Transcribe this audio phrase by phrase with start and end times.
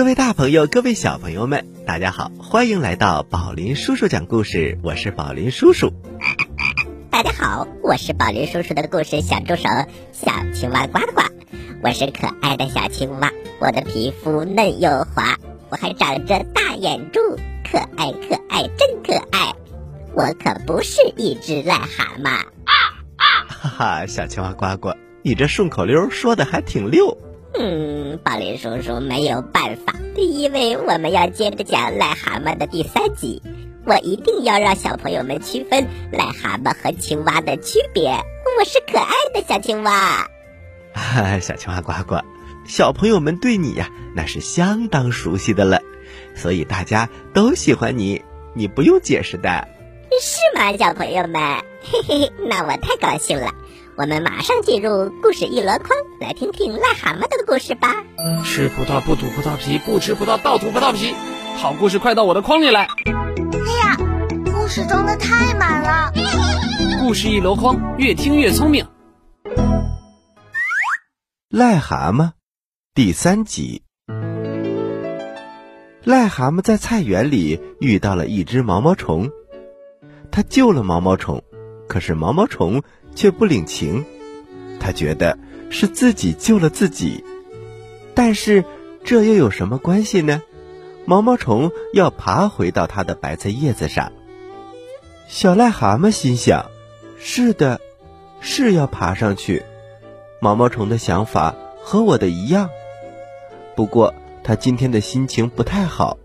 [0.00, 4.78] 各位大朋友，各位小朋友们，大家好，欢迎来到宝林叔叔讲故事。
[4.82, 5.92] 我是宝林叔叔。
[7.10, 9.64] 大家好，我是宝林叔叔的故事小助手
[10.12, 11.20] 小青蛙呱呱。
[11.82, 15.36] 我是可爱的小青蛙，我的皮肤嫩又滑，
[15.68, 17.20] 我还长着大眼珠，
[17.70, 19.52] 可爱可爱真可爱。
[20.14, 22.46] 我可不是一只癞蛤蟆。
[23.48, 27.18] 哈哈，小青蛙呱呱，你这顺口溜说的还挺溜。
[27.58, 33.42] 嗯，宝林叔叔没有办法，因为我们要接着讲癞蛤蟆的第三集，
[33.84, 38.10] 我一定要让小朋友们区分癞蛤蟆和青蛙的区别。
[38.58, 40.28] 我是可爱的小青蛙。
[41.40, 42.20] 小青蛙呱呱，
[42.66, 45.80] 小朋友们对你呀那是相当熟悉的了，
[46.34, 48.22] 所以大家都喜欢你，
[48.54, 49.68] 你不用解释的。
[50.20, 51.40] 是吗，小朋友们？
[51.82, 53.52] 嘿嘿，那我太高兴了。
[54.00, 58.02] 我们马上进入故事一箩筐，来听听癞蛤蟆的故事吧。
[58.42, 61.14] 吃葡萄不吐葡萄皮，不吃葡萄倒吐葡萄皮。
[61.58, 62.84] 好故事快到我的筐里来！
[62.84, 62.86] 哎
[63.84, 63.98] 呀，
[64.46, 66.10] 故事装的太满了。
[67.02, 68.86] 故事一箩筐，越听越聪明。
[71.50, 72.30] 癞蛤蟆
[72.94, 73.82] 第三集。
[76.06, 79.30] 癞蛤蟆在菜园里遇到了一只毛毛虫，
[80.30, 81.42] 它救了毛毛虫，
[81.86, 82.82] 可是毛毛虫。
[83.20, 84.06] 却不领情，
[84.80, 85.38] 他觉得
[85.68, 87.22] 是自己救了自己，
[88.14, 88.64] 但是
[89.04, 90.40] 这又有什么关系呢？
[91.04, 94.10] 毛毛虫要爬回到它的白菜叶子上。
[95.28, 96.70] 小癞蛤蟆心想
[97.20, 97.78] ：“是的，
[98.40, 99.64] 是要爬上去。”
[100.40, 102.70] 毛毛虫的想法和我的一样，
[103.76, 106.16] 不过他今天的心情不太好，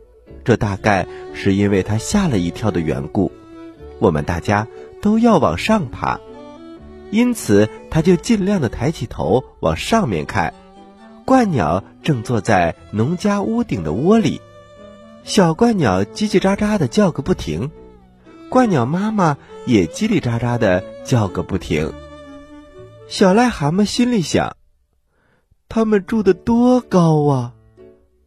[0.45, 3.33] 这大概是因为他吓了一跳的缘故。
[3.99, 4.65] 我们大家
[5.01, 6.21] 都要往上爬。
[7.15, 10.53] 因此，他就尽量的抬起头往上面看。
[11.25, 14.41] 鹳鸟正坐在农家屋顶的窝里，
[15.23, 17.71] 小鹳鸟叽叽喳喳的叫个不停，
[18.49, 21.93] 鹳鸟妈妈也叽里喳喳的叫个不停。
[23.07, 24.57] 小癞蛤蟆心里想：
[25.69, 27.53] 他们住的多高啊！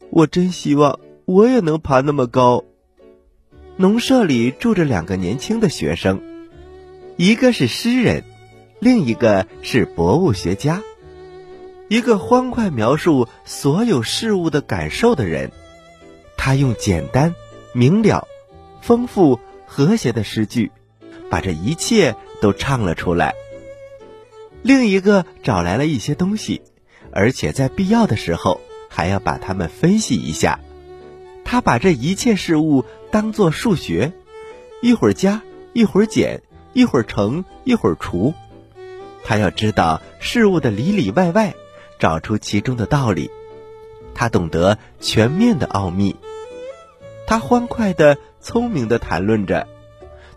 [0.09, 2.65] 我真希望我也能爬那么高。
[3.77, 6.23] 农舍里住着两个年轻的学生，
[7.19, 8.25] 一个是诗人。
[8.81, 10.83] 另一个是博物学家，
[11.89, 15.51] 一个欢快描述所有事物的感受的人。
[16.37, 17.35] 他用简单、
[17.73, 18.29] 明了、
[18.81, 20.71] 丰富、和谐的诗句，
[21.29, 23.35] 把这一切都唱了出来。
[24.63, 26.63] 另一个找来了一些东西，
[27.11, 30.61] 而且在必要的时候还要把它们分析一下。
[31.45, 34.13] 他把这一切事物当作数学，
[34.83, 36.43] 一会儿加，一会儿减，
[36.75, 38.35] 一会儿乘，一会儿除。
[39.25, 41.55] 他要知道事物的里里外外，
[41.99, 43.31] 找出其中的道理。
[44.15, 46.17] 他懂得全面的奥秘。
[47.27, 49.69] 他欢快的、聪明的谈论着。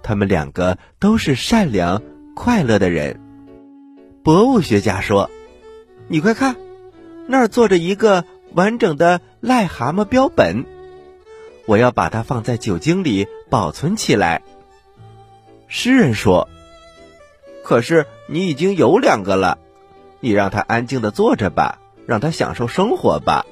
[0.03, 2.01] 他们两个都是善良、
[2.35, 3.19] 快乐的人。
[4.23, 5.31] 博物学家说
[6.09, 6.55] ：“你快看，
[7.27, 10.65] 那儿坐着一个完整的癞蛤蟆标本。
[11.65, 14.41] 我要把它放在酒精里保存起来。”
[15.67, 16.49] 诗人说。
[17.63, 19.57] 可是你已经有两个了，
[20.19, 23.45] 你让他安静的坐着吧，让他享受生活吧。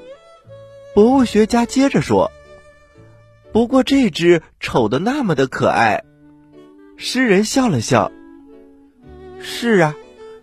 [0.93, 2.31] 博物学家接着说
[3.53, 6.03] ：“不过这只丑的那么的可爱。”
[6.97, 8.11] 诗人笑了笑
[9.39, 9.95] ：“是啊，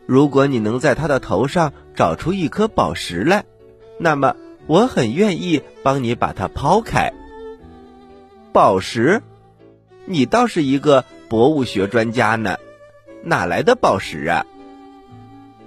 [0.07, 3.45] 如果你能在他的头上找出一颗宝石来，
[3.99, 4.37] 那么
[4.67, 7.13] 我很愿意帮你把它抛开。
[8.53, 9.23] 宝石？
[10.07, 12.57] 你倒是一个博物学专家呢。”
[13.29, 14.47] 哪来的宝石啊？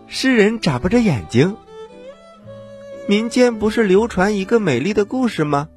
[0.07, 1.57] 诗人眨巴着眼睛。
[3.05, 5.67] 民间不是流传一个美丽的故事吗？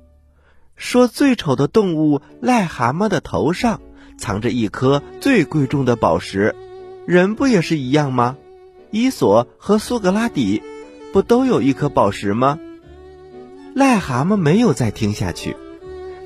[0.77, 3.81] 说最丑的动物癞蛤蟆的头上
[4.17, 6.55] 藏着一颗最贵重的宝石，
[7.05, 8.37] 人不也是一样吗？
[8.93, 10.63] 伊索和苏格拉底
[11.13, 12.61] 不都有一颗宝石吗？
[13.75, 15.57] 癞蛤蟆没有再听下去，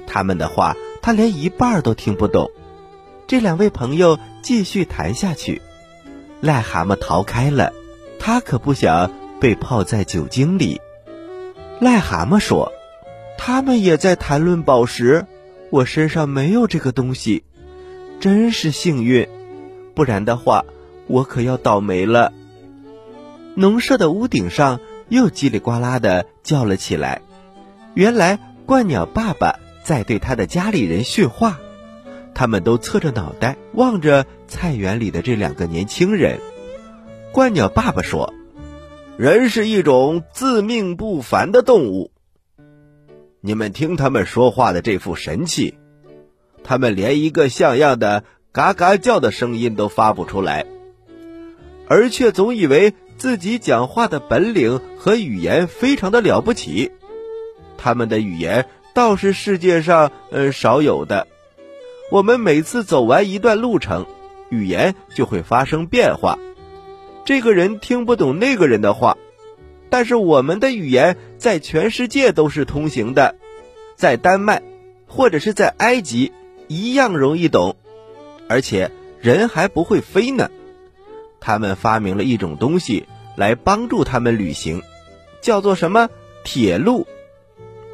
[0.07, 2.51] 他们的话他连一半都听不懂。
[3.27, 5.61] 这两位朋友继续谈下去，
[6.41, 7.73] 癞蛤蟆逃开了，
[8.21, 9.11] 他可不想
[9.41, 10.81] 被泡在酒精里。
[11.81, 12.71] 癞蛤蟆说
[13.37, 15.27] ：“他们也在谈论宝石，
[15.71, 17.43] 我身上没有这个东西，
[18.21, 19.29] 真是幸运，
[19.97, 20.65] 不然的话，
[21.09, 22.33] 我可要倒霉了。”
[23.57, 24.79] 农舍的屋顶上
[25.09, 27.21] 又叽里呱啦的叫了起来，
[27.95, 31.59] 原来鹳鸟爸爸在对他的家里人训话。
[32.39, 36.39] 他们都侧着脑袋望着菜园里的这两个年轻人。
[37.33, 38.35] 鹳鸟爸爸说
[39.17, 42.13] ：“人是一种自命不凡的动物。
[43.41, 45.79] 你们听他们说话的这副神气，
[46.63, 48.23] 他们连一个像样的
[48.53, 50.67] 嘎嘎叫的声音都发不出来，
[51.89, 56.93] 而却总以为自己讲话的本领和语言非常的了不起。
[57.79, 61.29] 他们的语言倒是世界上呃少有的。
[62.11, 64.07] 我们每次走完一段路程，
[64.49, 66.39] 语言就会发生变化。
[67.25, 69.17] 这个人听不懂那个人的话。
[69.89, 73.37] 但是我们的语言在全世界都是通行的，
[73.97, 74.63] 在丹麦
[75.07, 76.33] 或者是在埃及
[76.67, 77.77] 一样容易懂，
[78.49, 80.51] 而且人还不会飞呢。
[81.41, 83.07] 他们发明了一种东西
[83.37, 84.83] 来帮助他们旅行，
[85.41, 86.11] 叫做什么
[86.43, 87.07] 铁路。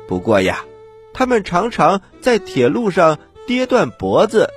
[0.09, 0.65] 不过呀，
[1.13, 4.49] 他们常常在铁路上跌断脖子。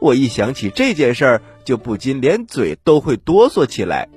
[0.00, 4.08] 我一想起这件事儿，就不禁连嘴都会哆嗦起来。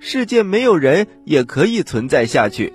[0.00, 2.72] 世界没有人也可以存在下去，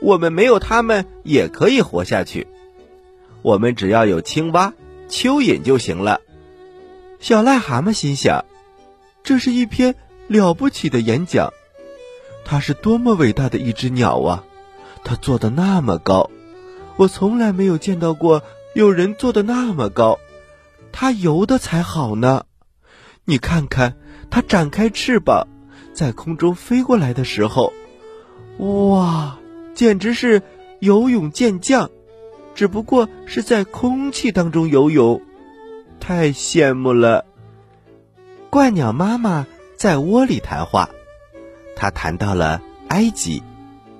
[0.00, 2.46] 我们没有他们也可以活下去。
[3.42, 4.74] 我们只要有青蛙、
[5.08, 6.20] 蚯蚓就行了。
[7.20, 8.44] 小癞蛤蟆心想：
[9.22, 9.94] 这是一篇
[10.26, 11.52] 了不起的演讲。
[12.44, 14.44] 它是多么伟大的一只鸟啊！
[15.02, 16.30] 它坐得那么高，
[16.96, 18.42] 我从来没有见到过
[18.74, 20.18] 有人坐的那么高。
[20.92, 22.44] 它游的才好呢。
[23.24, 23.96] 你看看，
[24.30, 25.48] 它展开翅膀。
[25.92, 27.72] 在空中飞过来的时候，
[28.58, 29.38] 哇，
[29.74, 30.42] 简直是
[30.80, 31.88] 游泳健将，
[32.56, 35.22] 只不过是在空气当中游泳，
[36.00, 37.24] 太羡慕了。
[38.50, 39.46] 鹳鸟妈妈
[39.76, 40.90] 在窝里谈话，
[41.76, 43.44] 她谈到了埃及、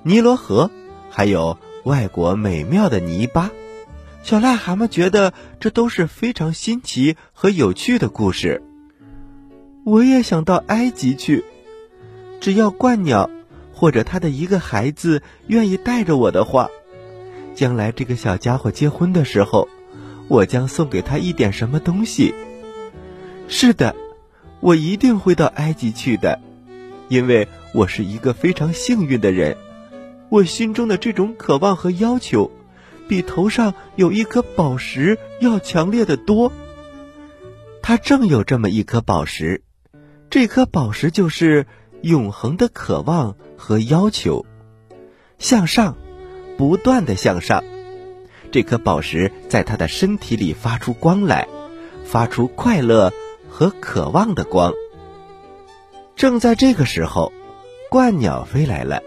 [0.03, 0.69] 尼罗河，
[1.09, 3.51] 还有外国美妙的泥巴。
[4.25, 8.63] 小癞蛤蟆觉得这都是非常新奇和有趣的故事。
[9.83, 11.45] 我也想到埃及去。
[12.41, 13.29] 只要鹳鸟
[13.71, 16.69] 或者他的一个孩子愿意带着我的话，
[17.53, 19.69] 将来这个小家伙结婚的时候，
[20.27, 22.33] 我将送给他一点什么东西。
[23.47, 23.95] 是的，
[24.59, 26.39] 我一定会到埃及去的，
[27.09, 29.55] 因为我是一个非常幸运的人。
[30.29, 32.49] 我心中的这种渴望和要求，
[33.07, 36.51] 比头上有一颗宝石要强烈的多。
[37.81, 39.63] 他正有这么一颗宝石，
[40.29, 41.65] 这颗宝石就是。
[42.01, 44.45] 永恒的渴望和要求，
[45.39, 45.97] 向上，
[46.55, 47.63] 不断的向上。
[48.51, 51.47] 这颗宝石在他的身体里发出光来，
[52.03, 53.11] 发出快乐
[53.49, 54.71] 和渴望的光。
[56.15, 57.33] 正在这个时候，
[57.89, 59.01] 鹳鸟飞来了，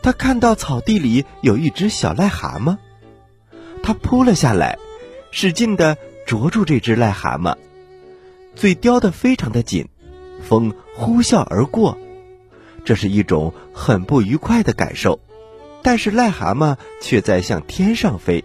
[0.00, 2.76] 他看到草地里有一只小癞蛤蟆，
[3.84, 4.78] 他扑了下来，
[5.30, 7.54] 使劲的啄住这只癞蛤蟆，
[8.56, 9.90] 嘴叼得非常的紧，
[10.42, 11.98] 风呼啸而过。
[12.86, 15.20] 这是一种很不愉快的感受，
[15.82, 18.42] 但是癞蛤蟆却在向天上飞，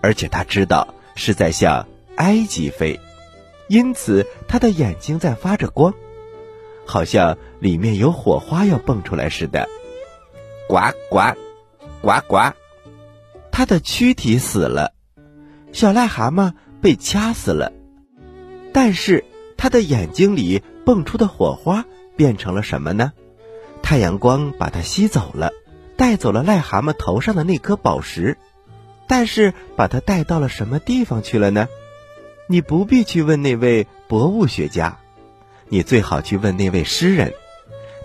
[0.00, 2.98] 而且他知道是在向埃及飞，
[3.68, 5.94] 因此他的眼睛在发着光，
[6.84, 9.68] 好像里面有火花要蹦出来似的。
[10.68, 11.36] 呱呱，
[12.02, 12.52] 呱呱，
[13.56, 14.92] 他的躯体死了，
[15.72, 17.72] 小癞蛤蟆被掐死了，
[18.74, 19.24] 但是
[19.56, 21.86] 他的眼睛里蹦出的火花
[22.16, 23.14] 变成了什么呢？
[23.82, 25.52] 太阳光把它吸走了，
[25.96, 28.36] 带走了癞蛤蟆头上的那颗宝石，
[29.08, 31.66] 但是把它带到了什么地方去了呢？
[32.48, 34.98] 你不必去问那位博物学家，
[35.70, 37.32] 你最好去问那位诗人，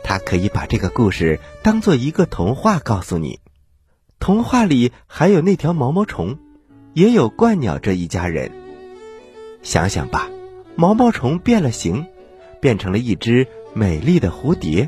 [0.02, 3.42] 他可以把这个故事当做一个童话告诉你。
[4.22, 6.38] 童话里还有那条毛毛虫，
[6.94, 8.52] 也有鹳鸟这一家人。
[9.64, 10.30] 想想吧，
[10.76, 12.06] 毛毛虫变了形，
[12.62, 14.88] 变成了一只美丽的蝴蝶。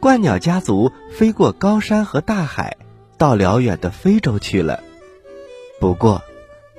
[0.00, 2.76] 鹳鸟家族飞过高山和大海，
[3.18, 4.80] 到辽远的非洲去了。
[5.80, 6.22] 不过，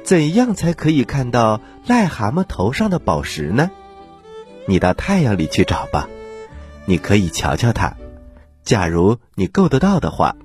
[0.05, 3.69] 怎样才可以看到癞蛤蟆头上的宝石呢？
[4.67, 6.07] 你到太阳里去找吧，
[6.85, 7.97] 你可以瞧瞧它。
[8.63, 10.37] 假如你够得到的话，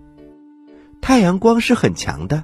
[1.06, 2.42] 太阳光是很强的，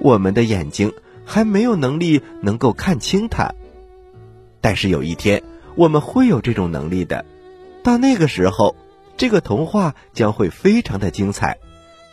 [0.00, 0.92] 我们的眼睛
[1.24, 3.54] 还没有能力能够看清它。
[4.60, 5.44] 但是有一天，
[5.76, 7.24] 我们会有这种能力的。
[7.84, 8.74] 到那个时候。
[9.16, 11.58] 这个童话将会非常的精彩，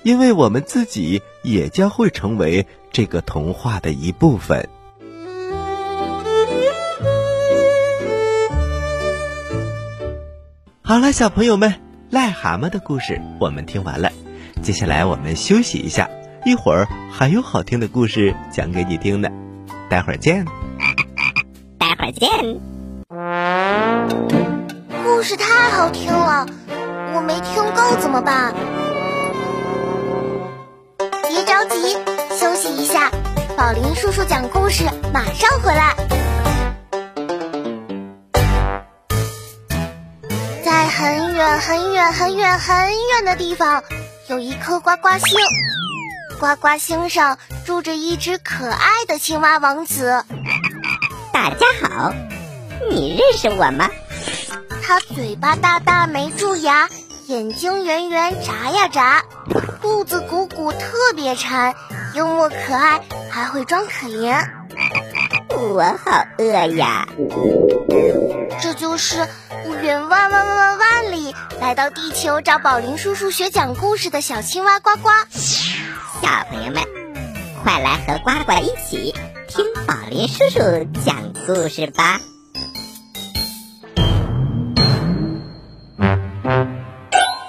[0.03, 4.69] 因为我们自己也将会成为这个童话的一部分。
[10.84, 11.75] 好了，小朋友们，
[12.12, 14.12] 癞蛤蟆的故事我们听完了，
[14.62, 16.10] 接下来我们休息一下，
[16.46, 19.30] 一会儿还有好听的故事讲给你听呢，
[19.89, 20.46] 待会儿见。
[21.78, 22.30] 待会儿见。
[25.04, 26.46] 故事太好听了。
[27.16, 28.54] 我没听够怎么办？
[31.28, 31.98] 别着急，
[32.38, 33.10] 休息一下。
[33.58, 35.96] 宝林叔叔讲故事马上回来。
[40.63, 43.84] 在很远很远很远很远的地方，
[44.30, 45.40] 有一颗呱呱星。
[46.40, 50.24] 呱呱星上住着一只可爱的青蛙王子。
[51.34, 52.14] 大家好，
[52.92, 53.90] 你认识我吗？
[54.84, 56.88] 他嘴巴大大没蛀牙，
[57.26, 59.24] 眼睛圆圆眨呀眨，
[59.82, 60.80] 肚子鼓鼓特
[61.16, 61.74] 别馋，
[62.14, 64.48] 幽默可爱，还会装可怜。
[65.50, 66.44] 我好饿
[66.75, 67.08] 呀！
[68.62, 69.27] 这就是
[69.63, 75.10] 不远万万万万万里来到地球找宝林叔叔学讲故事的小青蛙呱呱。
[75.32, 76.84] 小朋友们，
[77.63, 79.15] 快来和呱呱一起
[79.48, 80.60] 听宝林叔叔
[81.06, 82.20] 讲故事吧！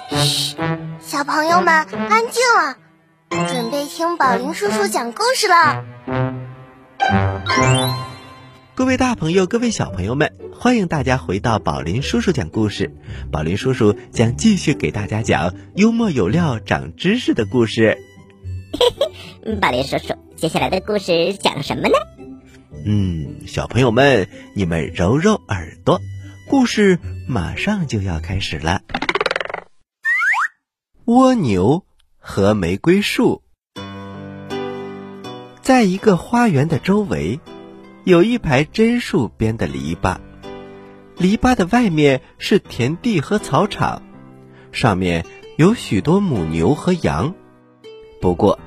[0.09, 0.55] 嘘，
[1.01, 2.75] 小朋友们安静了，
[3.47, 5.83] 准备听宝林叔叔讲故事了。
[8.73, 12.95] 各位大朋友，各位小朋友们，欢迎大家回到宝林叔叔讲故事。
[13.29, 17.97] 宝林叔叔将继续给大家讲幽默有料、长知识的故事。
[18.71, 19.11] 嘿
[19.45, 21.95] 嘿，宝林叔叔，接下来的故事讲什么呢？
[22.85, 25.99] 嗯，小朋友们，你们揉揉耳朵，
[26.49, 26.97] 故事
[27.27, 28.81] 马上就要开始了。
[31.05, 31.83] 蜗牛
[32.17, 33.43] 和玫瑰树，
[35.61, 37.41] 在一个花园的周围，
[38.03, 40.17] 有一排榛树编的篱笆，
[41.17, 44.01] 篱笆的外面是田地和草场，
[44.71, 45.23] 上面
[45.55, 47.35] 有许多母牛和羊。
[48.19, 48.59] 不过，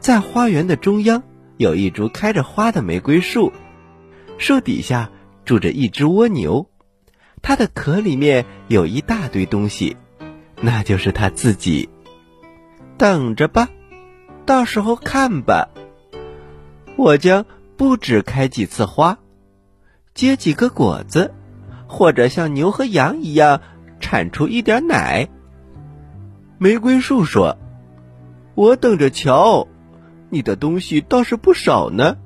[0.00, 1.22] 在花园的中央
[1.56, 3.52] 有一株开着花的玫瑰树，
[4.38, 5.10] 树底下
[5.44, 6.68] 住着一只蜗牛，
[7.42, 9.96] 它的壳里面有一大堆东西，
[10.60, 11.88] 那就是它自己。
[12.98, 13.68] 等着吧，
[14.44, 15.68] 到时候看吧。
[16.96, 17.46] 我将
[17.80, 19.18] 不止开几次花，
[20.12, 21.32] 结几个果子，
[21.86, 23.62] 或者像牛和羊一样
[24.00, 25.30] 产出一点奶。
[26.58, 27.56] 玫瑰树说。
[28.54, 29.66] 我等着瞧，
[30.28, 32.18] 你的东西倒是不少呢。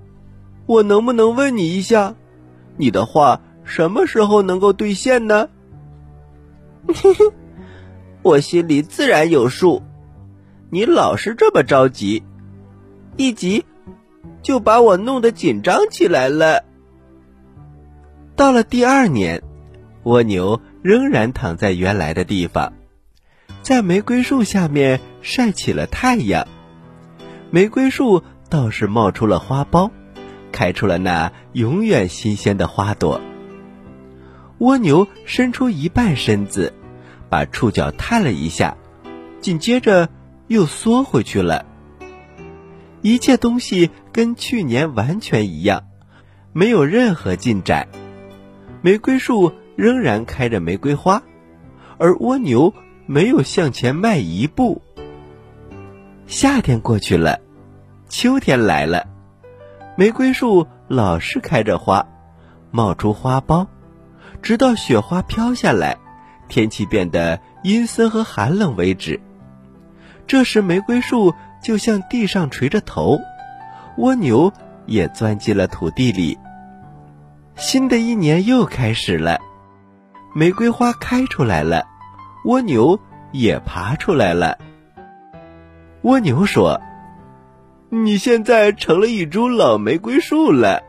[0.66, 2.16] 我能不能问你一下，
[2.76, 5.50] 你的话什么时候能够兑现呢？
[8.23, 9.84] 我心里自然有数。
[10.70, 12.25] 你老是这么着急，
[13.16, 13.64] 一急
[14.43, 16.64] 就把我弄得紧张起来了。
[18.37, 19.43] 到了第二年，
[20.02, 22.73] 蜗牛仍然躺在原来的地方。
[23.62, 26.47] 在玫瑰树下面晒起了太阳，
[27.50, 29.90] 玫瑰树倒是冒出了花苞，
[30.52, 33.21] 开出了那永远新鲜的花朵。
[34.59, 36.75] 蜗牛伸出一半身子，
[37.31, 38.76] 把触角探了一下，
[39.40, 40.09] 紧接着
[40.49, 41.64] 又缩回去了。
[43.04, 45.84] 一切东西跟去年完全一样，
[46.54, 47.87] 没有任何进展。
[48.80, 51.23] 玫瑰树仍然开着玫瑰花，
[51.99, 52.73] 而蜗牛。
[53.06, 54.80] 没有向前迈一步。
[56.26, 57.38] 夏天过去了，
[58.08, 59.06] 秋天来了，
[59.94, 62.08] 玫瑰树老是开着花，
[62.70, 63.66] 冒出花苞，
[64.40, 65.99] 直到雪花飘下来，
[66.49, 69.20] 天气变得阴森和寒冷为止。
[70.26, 71.34] 这时，玫瑰树
[71.64, 73.18] 就向地上垂着头，
[73.97, 74.52] 蜗牛
[74.85, 76.38] 也钻进了土地里。
[77.56, 79.40] 新的一年又开始了，
[80.35, 81.85] 玫瑰花开出来了。
[82.44, 83.00] 蜗牛
[83.33, 84.59] 也爬出来了。
[86.02, 86.83] 蜗牛说
[87.88, 90.83] ：“你现在成了一株老玫瑰树了，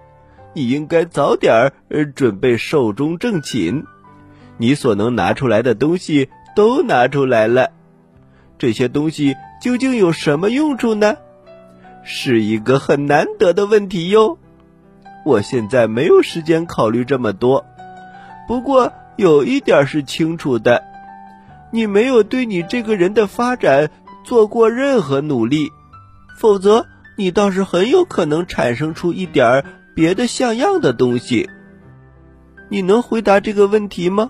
[0.54, 3.86] 你应该早点儿准备寿终正寝。
[4.58, 7.72] 你所能拿出来的东西都拿出来了，
[8.58, 11.18] 这些东西究竟有什么用处呢？
[12.04, 14.38] 是一个很难得的问题哟。
[15.26, 17.66] 我现在没有时间考虑这么多，
[18.48, 20.84] 不过有一点是清楚的。”
[21.74, 23.90] 你没有对你这个人的发展
[24.24, 25.72] 做过任何努力，
[26.38, 26.86] 否则
[27.18, 31.50] 你倒是很有可能产生出一点儿别的像样的东西。
[32.70, 34.30] 你能回答这个问题吗？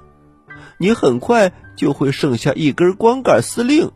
[0.77, 3.91] 你很快就会剩下一根光杆司令。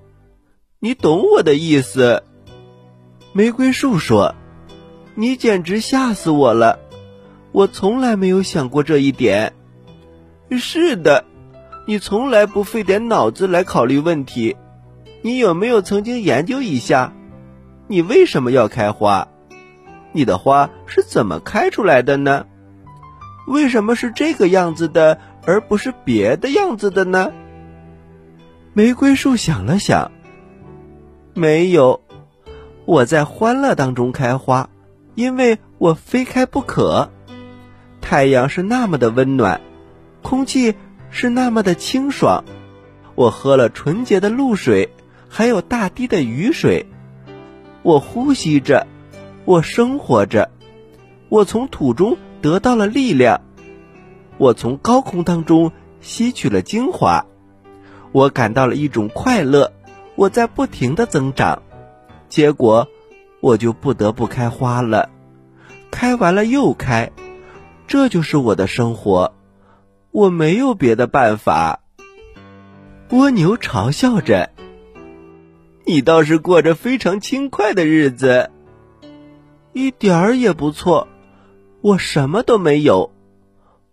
[0.82, 2.24] 你懂我的意思？
[3.34, 4.36] 玫瑰树说
[5.14, 6.80] ：“你简直吓死我了！
[7.52, 9.52] 我从来没有想过这一点。”
[10.58, 11.26] 是的。
[11.86, 14.56] 你从来不费点脑子来考虑问题，
[15.22, 17.14] 你有没有曾经研究一下，
[17.88, 19.28] 你为什么要开花？
[20.14, 22.46] 你的花是怎么开出来的呢？
[23.48, 27.34] 为什么是这个样子的，而不是别的样子的呢？
[28.72, 30.12] 玫瑰树想了想，
[31.40, 32.02] 没有，
[32.84, 34.70] 我在欢乐当中开花，
[35.16, 37.10] 因为我非开不可。
[38.02, 39.62] 太阳是那么的温暖，
[40.22, 40.76] 空气
[41.10, 42.44] 是那么的清爽，
[43.16, 44.90] 我喝了纯洁的露水，
[45.30, 46.86] 还有大滴的雨水。
[47.84, 48.86] 我呼吸着，
[49.46, 50.52] 我生活着，
[51.30, 53.40] 我从土中得到了力量，
[54.38, 57.26] 我从高空当中吸取了精华，
[58.12, 59.72] 我感到了一种快乐，
[60.20, 61.62] 我在不停的增长，
[62.28, 62.90] 结果
[63.40, 65.10] 我就不得不开花了，
[65.92, 67.10] 开完了又开。
[67.88, 69.34] 这就是我的生活，
[70.12, 71.80] 我没有别的办法。
[73.12, 74.50] 蜗牛嘲笑着
[75.88, 78.52] ：“你倒是过着非常轻快的日子，
[79.72, 81.08] 一点儿也不错。
[81.80, 83.10] 我什么都没有，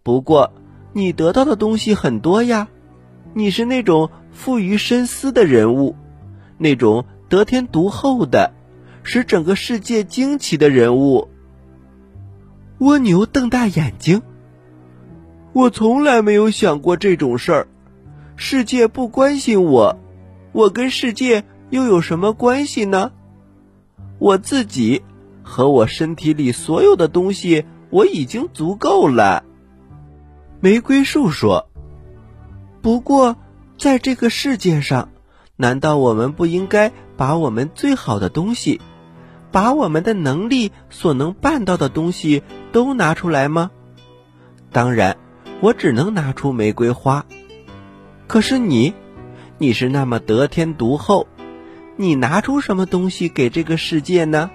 [0.02, 0.52] 不过
[0.92, 2.66] 你得到的东西很多呀。
[3.32, 5.94] 你是那种富于深思的人物，
[6.58, 8.52] 那种得天独厚的，
[9.02, 11.28] 使整个世界惊奇的人物。”
[12.78, 14.22] 蜗牛瞪大眼睛。
[15.52, 17.68] 我从来没有想过这种事儿，
[18.36, 19.98] 世界不关心我，
[20.52, 23.12] 我跟世界又有什么关系呢？
[24.18, 25.02] 我自己
[25.42, 29.44] 和我身体里所有的东西，我已经足够了。
[30.60, 31.70] 玫瑰树说
[32.82, 33.36] ：“不过，
[33.78, 35.08] 在这个世界上，
[35.56, 38.80] 难道我们不应该把我们最好的东西？”
[39.52, 42.42] 把我们的能力所能办到的东西
[42.72, 43.70] 都拿出来吗？
[44.70, 45.16] 当然，
[45.62, 47.24] 我只能拿出玫瑰花。
[48.26, 48.92] 可是你，
[49.56, 51.26] 你是那么得天独厚，
[51.96, 54.50] 你拿出什么东西给这个世界呢？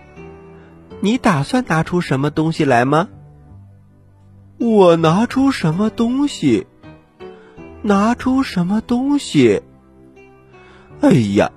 [1.00, 3.08] 你打算拿出什么东西来吗？
[4.60, 6.68] 我拿出什么东西？
[7.82, 9.64] 拿出什么东西？
[11.02, 11.52] 哎呀，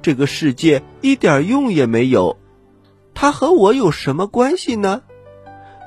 [0.00, 2.38] 这个世界一点用也没有。
[3.14, 5.02] 它和我有什么关系呢？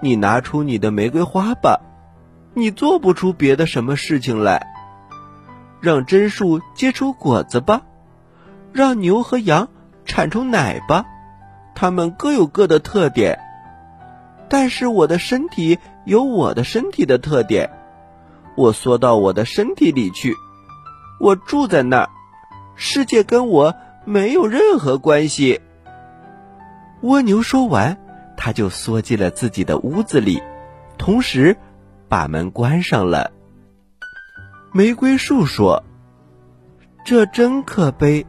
[0.03, 1.81] 你拿出你的玫瑰花吧，
[2.53, 4.67] 你做不出别的什么事情来。
[5.79, 7.81] 让榛树结出果子吧，
[8.71, 9.69] 让牛和羊
[10.05, 11.05] 产出奶吧，
[11.73, 13.39] 它们各有各的特点。
[14.47, 17.71] 但是我的身体有我的身体的特点，
[18.55, 20.35] 我缩到我的身体里去，
[21.19, 22.09] 我住在那儿，
[22.75, 25.61] 世界跟我没有任何关系。
[27.01, 27.97] 蜗牛说完，
[28.37, 30.41] 他就缩进了自己的屋子里，
[30.97, 31.57] 同时
[32.07, 33.31] 把门关上了。
[34.73, 35.83] 玫瑰树说
[37.03, 38.25] ：“这真可悲，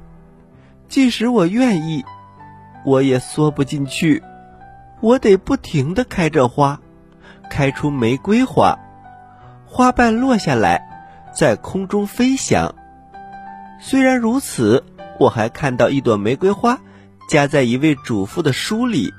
[0.88, 2.04] 即使我愿意，
[2.84, 4.22] 我也缩不进去。
[5.00, 6.80] 我得不停的开着花，
[7.50, 8.78] 开出玫瑰花，
[9.66, 10.80] 花瓣落下来，
[11.34, 12.74] 在空中飞翔。
[13.82, 14.82] 虽然如此，
[15.18, 16.80] 我还看到一朵玫瑰花。”
[17.28, 19.14] 夹在一位主妇的书里，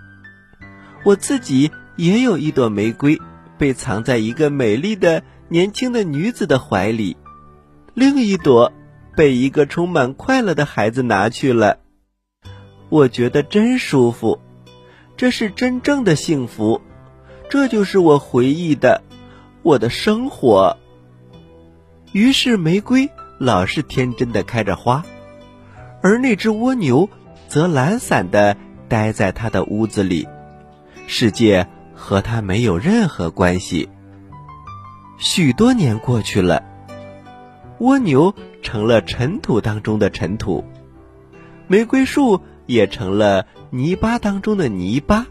[1.03, 3.19] 我自己也有一朵玫瑰，
[3.57, 7.17] 被藏在一个美丽的年轻的女子的怀里，
[7.95, 8.71] 另一朵
[9.15, 11.79] 被一个充满快乐的孩子拿去了。
[12.89, 14.39] 我觉得真舒服，
[15.17, 16.81] 这是真正的幸福，
[17.49, 19.01] 这就是我回忆的
[19.63, 20.77] 我的生活。
[22.11, 25.03] 于是玫瑰老是天真的开着花，
[26.01, 27.09] 而那只蜗牛。
[27.49, 28.57] 则懒散的
[28.89, 30.27] 待在他的屋子里，
[31.05, 33.89] 世界和他没有任何关系。
[35.19, 36.63] 许多年过去了，
[37.77, 40.65] 蜗牛成了尘土当中的尘土，
[41.67, 45.27] 玫瑰树也成了泥巴当中的泥巴，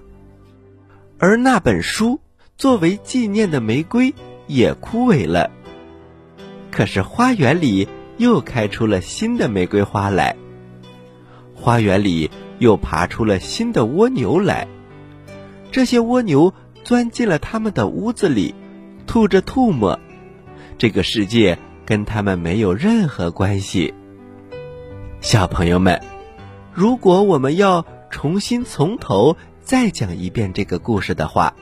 [1.19, 2.21] 而那本书
[2.57, 4.15] 作为纪念的玫瑰
[4.47, 5.51] 也枯萎了。
[6.73, 10.35] 可是花园里又开出了新的玫瑰花来。
[11.55, 14.67] 花园里又爬出了新的蜗牛来，
[15.71, 18.55] 这些蜗牛钻进了他们的屋子里，
[19.07, 20.01] 吐着唾沫。
[20.79, 23.95] 这个世界跟他们没有任何关系。
[25.21, 26.03] 小朋友们，
[26.73, 31.55] 如果我们要重新从头再讲一遍这个故事的话，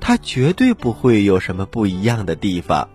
[0.00, 2.88] 它绝对不会有什么不一样的地方。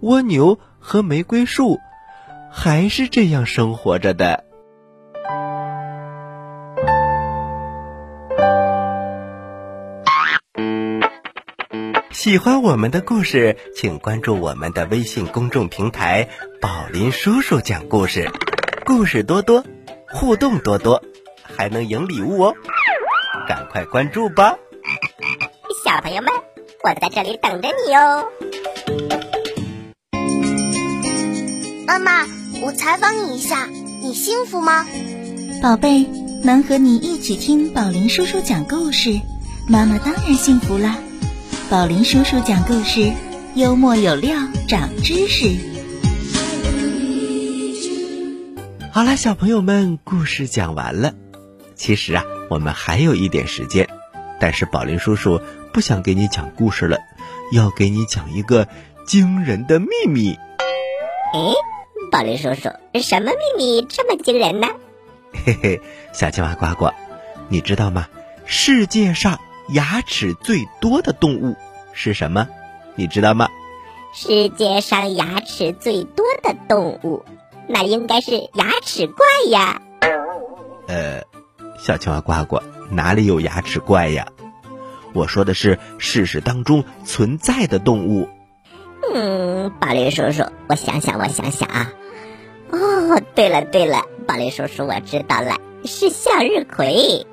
[0.00, 1.78] 蜗牛和玫瑰树
[2.50, 4.44] 还是这样生活着的。
[12.10, 16.28] 喜欢我们的故事，请关注我们的微信公众平台
[16.60, 18.30] “宝林叔叔讲故事”，
[18.84, 19.64] 故事多多，
[20.08, 21.02] 互动多多，
[21.42, 22.54] 还能赢礼物哦！
[23.48, 24.58] 赶快关注吧！
[25.84, 26.30] 小朋友们，
[26.84, 29.19] 我在这里等着你哦。
[31.90, 32.24] 妈妈，
[32.62, 33.66] 我采访你一下，
[34.00, 34.86] 你幸福吗？
[35.60, 36.06] 宝贝，
[36.44, 39.20] 能和你一起听宝林叔叔讲故事。
[39.66, 40.98] 妈妈当然幸福啦。
[41.68, 43.10] 宝林叔叔讲故事，
[43.56, 45.56] 幽默有料，长知识。
[48.92, 51.14] 好啦，小朋友们，故事讲完了。
[51.74, 53.88] 其实啊，我们还有一点时间，
[54.38, 55.40] 但是宝林叔叔
[55.72, 56.98] 不想给你讲故事了，
[57.50, 58.68] 要给你讲一个
[59.08, 60.38] 惊人的秘密。
[61.32, 61.38] 哎，
[62.10, 62.70] 宝林叔叔，
[63.00, 64.68] 什么秘密这么惊人呢？
[65.32, 65.80] 嘿嘿，
[66.12, 66.90] 小青蛙呱呱，
[67.48, 68.08] 你知道吗？
[68.46, 71.56] 世界上牙齿最多的动物
[71.92, 72.48] 是什么？
[72.96, 73.48] 你知道吗？
[74.12, 77.24] 世界上牙齿最多的动物，
[77.68, 79.80] 那应该是牙齿怪呀。
[80.88, 81.22] 呃，
[81.78, 84.26] 小青蛙呱呱，哪里有牙齿怪呀？
[85.12, 88.28] 我说的是事实当中存在的动物。
[89.02, 91.92] 嗯，宝林叔叔，我想想，我想想啊。
[92.70, 97.26] 哦，对了对了，宝林叔叔，我知道了，是向日葵。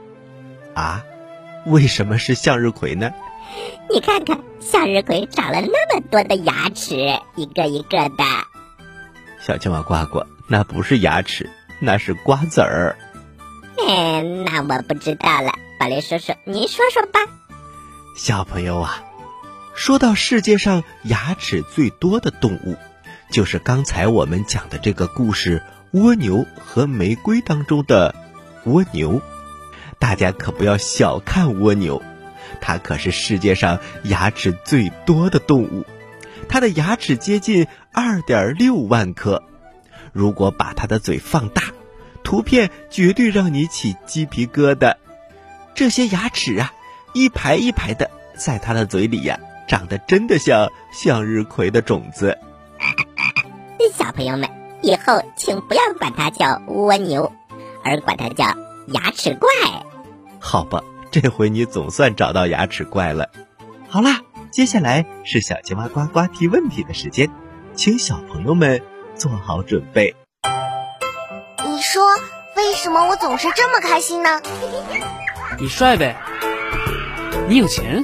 [0.73, 1.03] 啊？
[1.65, 3.12] 为什么是向日葵呢？
[3.89, 6.95] 你看看，向日葵长了那么多的牙齿，
[7.36, 8.23] 一个一个的。
[9.41, 11.49] 小青蛙呱呱，那不是牙齿，
[11.82, 12.97] 那是瓜子儿。
[13.86, 17.19] 哎，那我不知道了，宝林叔叔，您说说吧。
[18.15, 19.03] 小朋友啊，
[19.78, 22.76] 说到世界上牙齿最多的动物，
[23.30, 25.62] 就是刚才我们讲的这个故事
[26.00, 28.16] 《蜗牛和玫瑰》当中的
[28.66, 29.22] 蜗牛。
[30.00, 32.02] 大家可不要小看蜗牛，
[32.60, 35.86] 它可是世界上牙齿最多的动物，
[36.50, 39.44] 它的牙齿接近二点六万颗。
[40.12, 41.62] 如果把它的嘴放大，
[42.24, 44.96] 图片绝对让你起鸡皮疙瘩。
[45.76, 46.74] 这些牙齿啊，
[47.13, 52.38] 一排一排的，在它的嘴里呀，长得真的像向日葵的种子。
[53.93, 54.49] 小朋友们，
[54.82, 57.32] 以后请不要管它叫蜗牛，
[57.84, 58.45] 而管它叫
[58.88, 59.49] 牙齿怪。
[60.39, 63.30] 好吧，这回你总算找到牙齿怪了。
[63.89, 67.30] 好啦，接下来是小青蛙呱呱提问题的时间，
[67.73, 68.82] 请小朋友们
[69.15, 70.15] 做好准备。
[71.65, 72.03] 你说
[72.56, 74.41] 为什么我总是这么开心呢？
[75.60, 76.15] 你帅呗？
[77.47, 78.03] 你有钱？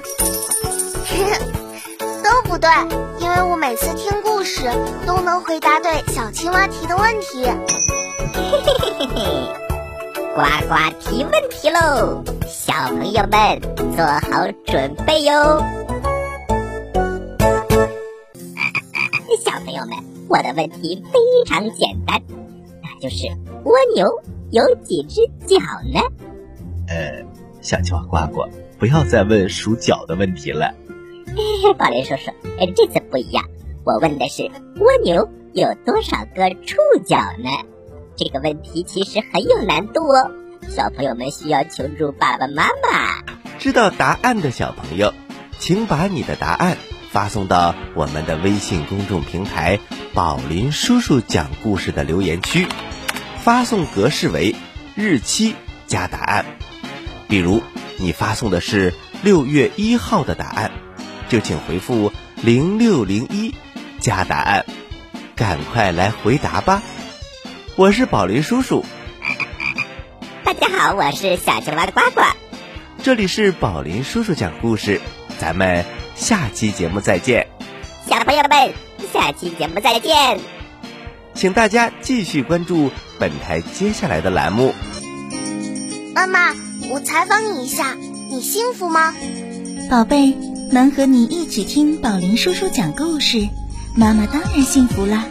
[2.53, 2.69] 都不对，
[3.19, 4.69] 因为我每次听故事
[5.07, 7.45] 都能回答对小青蛙提的问题。
[7.45, 9.23] 嘿嘿嘿嘿嘿。
[10.35, 13.59] 呱呱提问题喽，小朋友们
[13.95, 15.33] 做好准备哟！
[19.43, 19.97] 小朋友们，
[20.29, 22.21] 我的问题非常简单，
[22.83, 23.25] 那就是
[23.63, 25.57] 蜗牛有几只脚
[25.91, 25.99] 呢？
[26.87, 27.23] 呃，
[27.61, 30.71] 小青蛙呱呱，不要再问数脚的问题了。
[31.35, 33.43] 嘿嘿宝林叔叔，哎这次不一样，
[33.83, 34.43] 我问的是
[34.79, 37.49] 蜗牛有多少个触角呢？
[38.15, 40.29] 这个问题其实很有难度哦，
[40.69, 43.23] 小朋友们需要求助爸爸妈妈。
[43.57, 45.11] 知道答案的小朋友，
[45.57, 46.77] 请把你的答案
[47.09, 49.79] 发送到我们的微信公众平台
[50.13, 52.67] “宝林叔叔讲故事”的留言区，
[53.39, 54.55] 发送格式为
[54.93, 55.55] 日期
[55.87, 56.45] 加答案。
[57.27, 57.63] 比如
[57.97, 58.93] 你发送的是
[59.23, 60.71] 六月一号的答案，
[61.29, 63.53] 就请回复零六零一
[63.99, 64.65] 加答案，
[65.35, 66.81] 赶快来回答吧。
[67.75, 68.85] 我是宝林叔叔，
[70.43, 72.21] 大家好，我是小青蛙的呱呱，
[73.01, 75.01] 这里是宝林叔叔讲故事，
[75.39, 77.47] 咱们下期节目再见，
[78.07, 78.73] 小朋友们，
[79.11, 80.39] 下期节目再见，
[81.33, 84.75] 请大家继续关注本台接下来的栏目。
[86.13, 86.53] 妈妈，
[86.91, 87.95] 我采访你一下，
[88.29, 89.15] 你幸福吗？
[89.89, 90.37] 宝贝，
[90.73, 93.47] 能和你一起听宝林叔叔讲故事，
[93.95, 95.23] 妈妈当然幸福啦。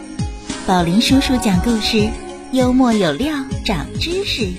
[0.68, 2.08] 宝林叔叔讲故事。
[2.52, 4.52] 幽默有料，长知识。